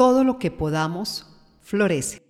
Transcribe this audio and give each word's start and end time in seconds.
todo 0.00 0.24
lo 0.24 0.38
que 0.38 0.50
podamos 0.50 1.26
florece. 1.60 2.22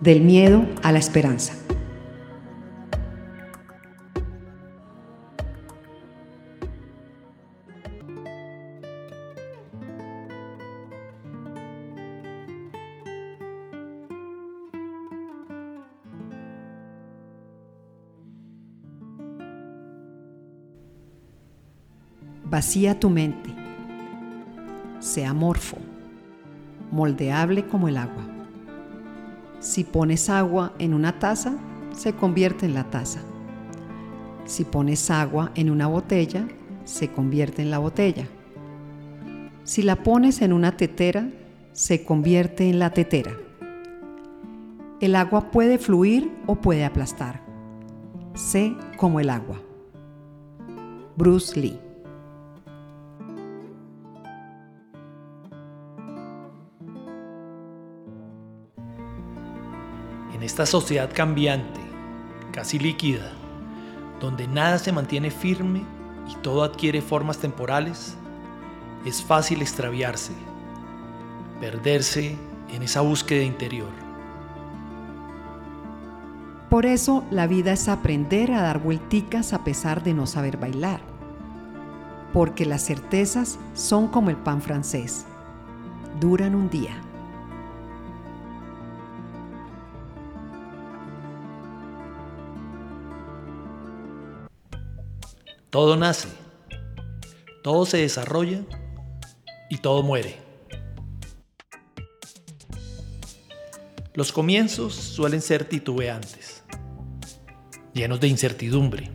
Del 0.00 0.22
miedo 0.22 0.64
a 0.82 0.92
la 0.92 0.98
esperanza. 0.98 1.65
Vacía 22.48 23.00
tu 23.00 23.10
mente. 23.10 23.50
Sea 25.00 25.30
amorfo, 25.30 25.78
moldeable 26.92 27.66
como 27.66 27.88
el 27.88 27.96
agua. 27.96 28.22
Si 29.58 29.82
pones 29.82 30.30
agua 30.30 30.72
en 30.78 30.94
una 30.94 31.18
taza, 31.18 31.56
se 31.90 32.12
convierte 32.12 32.64
en 32.64 32.74
la 32.74 32.84
taza. 32.84 33.18
Si 34.44 34.64
pones 34.64 35.10
agua 35.10 35.50
en 35.56 35.70
una 35.70 35.88
botella, 35.88 36.46
se 36.84 37.10
convierte 37.10 37.62
en 37.62 37.72
la 37.72 37.78
botella. 37.78 38.28
Si 39.64 39.82
la 39.82 40.04
pones 40.04 40.40
en 40.40 40.52
una 40.52 40.76
tetera, 40.76 41.28
se 41.72 42.04
convierte 42.04 42.70
en 42.70 42.78
la 42.78 42.90
tetera. 42.90 43.32
El 45.00 45.16
agua 45.16 45.50
puede 45.50 45.78
fluir 45.78 46.30
o 46.46 46.54
puede 46.54 46.84
aplastar. 46.84 47.42
Sé 48.34 48.76
como 48.98 49.18
el 49.18 49.30
agua. 49.30 49.60
Bruce 51.16 51.60
Lee 51.60 51.85
En 60.36 60.42
esta 60.42 60.66
sociedad 60.66 61.10
cambiante, 61.14 61.80
casi 62.52 62.78
líquida, 62.78 63.32
donde 64.20 64.46
nada 64.46 64.76
se 64.76 64.92
mantiene 64.92 65.30
firme 65.30 65.82
y 66.30 66.34
todo 66.42 66.62
adquiere 66.62 67.00
formas 67.00 67.38
temporales, 67.38 68.18
es 69.06 69.22
fácil 69.22 69.62
extraviarse, 69.62 70.34
perderse 71.58 72.36
en 72.70 72.82
esa 72.82 73.00
búsqueda 73.00 73.44
interior. 73.44 73.88
Por 76.68 76.84
eso 76.84 77.24
la 77.30 77.46
vida 77.46 77.72
es 77.72 77.88
aprender 77.88 78.52
a 78.52 78.60
dar 78.60 78.78
vuelticas 78.78 79.54
a 79.54 79.64
pesar 79.64 80.02
de 80.02 80.12
no 80.12 80.26
saber 80.26 80.58
bailar. 80.58 81.00
Porque 82.34 82.66
las 82.66 82.84
certezas 82.84 83.58
son 83.72 84.08
como 84.08 84.28
el 84.28 84.36
pan 84.36 84.60
francés, 84.60 85.24
duran 86.20 86.54
un 86.54 86.68
día. 86.68 87.05
Todo 95.76 95.94
nace, 95.94 96.28
todo 97.62 97.84
se 97.84 97.98
desarrolla 97.98 98.62
y 99.68 99.76
todo 99.76 100.02
muere. 100.02 100.38
Los 104.14 104.32
comienzos 104.32 104.94
suelen 104.94 105.42
ser 105.42 105.66
titubeantes, 105.66 106.62
llenos 107.92 108.20
de 108.20 108.28
incertidumbre. 108.28 109.10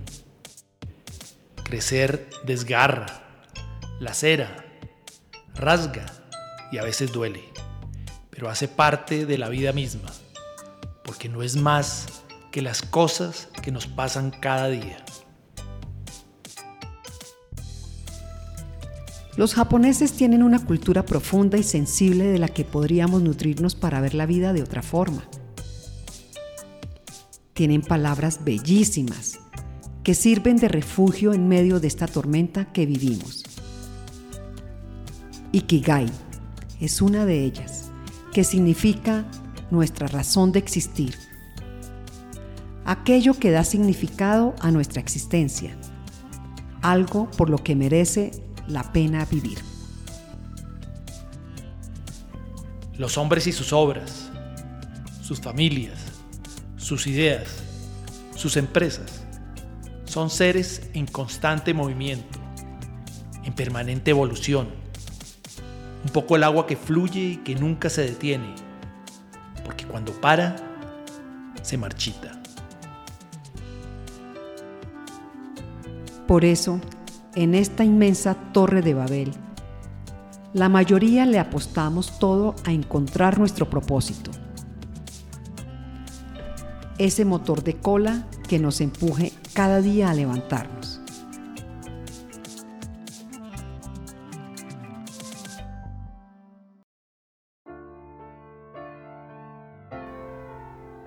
Crecer 1.64 2.30
desgarra, 2.46 3.08
lacera, 4.00 4.64
rasga 5.56 6.06
y 6.72 6.78
a 6.78 6.84
veces 6.84 7.12
duele, 7.12 7.44
pero 8.30 8.52
hace 8.52 8.68
parte 8.68 9.26
de 9.26 9.40
la 9.40 9.50
vida 9.50 9.74
misma, 9.74 10.12
porque 11.04 11.28
no 11.28 11.42
es 11.42 11.56
más 11.56 12.06
que 12.52 12.62
las 12.62 12.84
cosas 12.84 13.50
que 13.64 13.72
nos 13.72 13.88
pasan 13.88 14.30
cada 14.30 14.68
día. 14.68 15.04
Los 19.42 19.56
japoneses 19.56 20.14
tienen 20.14 20.44
una 20.44 20.64
cultura 20.64 21.04
profunda 21.04 21.58
y 21.58 21.64
sensible 21.64 22.26
de 22.26 22.38
la 22.38 22.48
que 22.48 22.64
podríamos 22.64 23.24
nutrirnos 23.24 23.74
para 23.74 24.00
ver 24.00 24.14
la 24.14 24.28
vida 24.28 24.54
de 24.54 24.62
otra 24.62 24.84
forma. 24.84 25.24
Tienen 27.54 27.82
palabras 27.82 28.44
bellísimas 28.44 29.40
que 30.04 30.14
sirven 30.14 30.58
de 30.58 30.68
refugio 30.68 31.34
en 31.34 31.48
medio 31.48 31.80
de 31.80 31.88
esta 31.88 32.06
tormenta 32.06 32.72
que 32.72 32.86
vivimos. 32.86 33.44
Ikigai 35.54 36.06
es 36.80 37.02
una 37.02 37.26
de 37.26 37.44
ellas, 37.44 37.90
que 38.34 38.44
significa 38.44 39.26
nuestra 39.72 40.06
razón 40.06 40.52
de 40.52 40.60
existir, 40.60 41.16
aquello 42.86 43.34
que 43.34 43.50
da 43.50 43.64
significado 43.64 44.54
a 44.60 44.70
nuestra 44.70 45.02
existencia, 45.02 45.76
algo 46.84 47.28
por 47.32 47.50
lo 47.50 47.58
que 47.58 47.76
merece 47.76 48.51
la 48.72 48.92
pena 48.92 49.26
vivir. 49.26 49.60
Los 52.98 53.18
hombres 53.18 53.48
y 53.48 53.52
sus 53.52 53.74
obras, 53.74 54.30
sus 55.22 55.40
familias, 55.42 56.00
sus 56.78 57.08
ideas, 57.08 57.64
sus 58.36 58.58
empresas, 58.58 59.24
son 60.06 60.30
seres 60.30 60.90
en 60.94 61.08
constante 61.08 61.74
movimiento, 61.74 62.40
en 63.44 63.54
permanente 63.54 64.12
evolución. 64.12 64.70
Un 66.04 66.12
poco 66.12 66.36
el 66.36 66.44
agua 66.44 66.68
que 66.68 66.76
fluye 66.76 67.22
y 67.22 67.38
que 67.38 67.56
nunca 67.56 67.90
se 67.90 68.04
detiene, 68.04 68.56
porque 69.64 69.86
cuando 69.86 70.12
para, 70.20 70.56
se 71.62 71.78
marchita. 71.78 72.42
Por 76.28 76.46
eso, 76.46 76.80
en 77.36 77.56
esta 77.56 77.84
inmensa 77.84 78.36
torre 78.52 78.82
de 78.82 78.94
Babel, 78.94 79.32
la 80.54 80.68
mayoría 80.68 81.26
le 81.26 81.40
apostamos 81.40 82.20
todo 82.20 82.56
a 82.66 82.72
encontrar 82.74 83.40
nuestro 83.40 83.70
propósito. 83.70 84.32
Ese 86.98 87.24
motor 87.24 87.64
de 87.64 87.76
cola 87.76 88.28
que 88.50 88.60
nos 88.60 88.82
empuje 88.82 89.32
cada 89.54 89.82
día 89.82 90.10
a 90.10 90.14
levantarnos. 90.14 91.00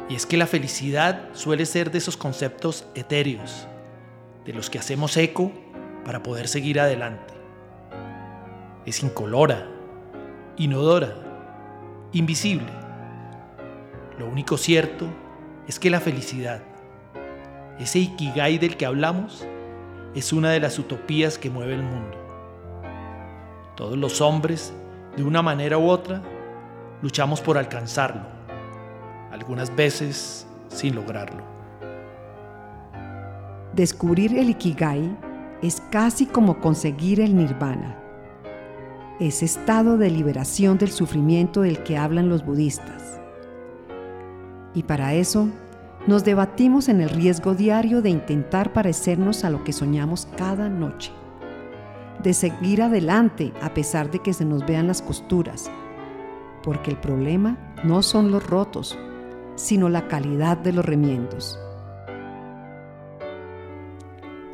Y 0.08 0.16
es 0.16 0.26
que 0.26 0.36
la 0.36 0.46
felicidad 0.46 1.28
suele 1.32 1.66
ser 1.66 1.90
de 1.90 1.98
esos 1.98 2.16
conceptos 2.16 2.86
etéreos, 2.94 3.66
de 4.44 4.52
los 4.52 4.70
que 4.70 4.78
hacemos 4.78 5.16
eco 5.16 5.52
para 6.04 6.22
poder 6.22 6.48
seguir 6.48 6.80
adelante. 6.80 7.34
Es 8.86 9.02
incolora, 9.02 9.66
inodora, 10.56 11.14
invisible. 12.12 12.70
Lo 14.18 14.26
único 14.26 14.56
cierto 14.56 15.06
es 15.66 15.78
que 15.78 15.90
la 15.90 16.00
felicidad, 16.00 16.60
ese 17.78 17.98
ikigai 17.98 18.58
del 18.58 18.76
que 18.76 18.86
hablamos, 18.86 19.46
es 20.14 20.32
una 20.32 20.50
de 20.50 20.60
las 20.60 20.78
utopías 20.78 21.38
que 21.38 21.50
mueve 21.50 21.74
el 21.74 21.82
mundo. 21.82 22.16
Todos 23.74 23.98
los 23.98 24.20
hombres, 24.20 24.72
de 25.16 25.24
una 25.24 25.42
manera 25.42 25.78
u 25.78 25.88
otra, 25.88 26.22
luchamos 27.02 27.40
por 27.40 27.58
alcanzarlo, 27.58 28.22
algunas 29.32 29.74
veces 29.74 30.46
sin 30.68 30.94
lograrlo. 30.94 31.42
Descubrir 33.72 34.38
el 34.38 34.50
ikigai 34.50 35.16
es 35.64 35.82
casi 35.90 36.26
como 36.26 36.60
conseguir 36.60 37.22
el 37.22 37.34
nirvana, 37.34 37.98
ese 39.18 39.46
estado 39.46 39.96
de 39.96 40.10
liberación 40.10 40.76
del 40.76 40.90
sufrimiento 40.90 41.62
del 41.62 41.82
que 41.82 41.96
hablan 41.96 42.28
los 42.28 42.44
budistas. 42.44 43.18
Y 44.74 44.82
para 44.82 45.14
eso 45.14 45.48
nos 46.06 46.22
debatimos 46.22 46.90
en 46.90 47.00
el 47.00 47.08
riesgo 47.08 47.54
diario 47.54 48.02
de 48.02 48.10
intentar 48.10 48.74
parecernos 48.74 49.42
a 49.42 49.48
lo 49.48 49.64
que 49.64 49.72
soñamos 49.72 50.28
cada 50.36 50.68
noche, 50.68 51.12
de 52.22 52.34
seguir 52.34 52.82
adelante 52.82 53.54
a 53.62 53.72
pesar 53.72 54.10
de 54.10 54.18
que 54.18 54.34
se 54.34 54.44
nos 54.44 54.66
vean 54.66 54.86
las 54.86 55.00
costuras, 55.00 55.70
porque 56.62 56.90
el 56.90 56.98
problema 56.98 57.56
no 57.84 58.02
son 58.02 58.30
los 58.30 58.46
rotos, 58.46 58.98
sino 59.54 59.88
la 59.88 60.08
calidad 60.08 60.58
de 60.58 60.74
los 60.74 60.84
remiendos 60.84 61.58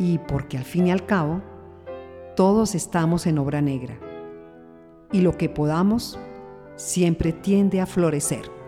y 0.01 0.19
porque 0.19 0.57
al 0.59 0.65
fin 0.65 0.89
y 0.89 0.91
al 0.91 1.07
cabo 1.07 1.43
todos 2.35 2.75
estamos 2.75 3.27
en 3.27 3.39
obra 3.39 3.61
negra. 3.61 4.01
y 5.13 5.23
lo 5.23 5.37
que 5.37 5.49
podamos 5.49 6.19
siempre 6.77 7.33
tiende 7.33 7.81
a 7.81 7.87
florecer. 7.87 8.60